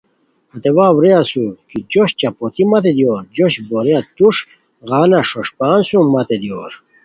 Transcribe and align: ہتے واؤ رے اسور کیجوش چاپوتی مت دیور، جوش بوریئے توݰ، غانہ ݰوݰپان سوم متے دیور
ہتے 0.51 0.69
واؤ 0.75 0.97
رے 1.03 1.11
اسور 1.21 1.51
کیجوش 1.69 2.09
چاپوتی 2.19 2.63
مت 2.71 2.85
دیور، 2.97 3.21
جوش 3.35 3.53
بوریئے 3.67 3.99
توݰ، 4.15 4.35
غانہ 4.89 5.19
ݰوݰپان 5.29 5.79
سوم 5.87 6.07
متے 6.13 6.35
دیور 6.41 6.71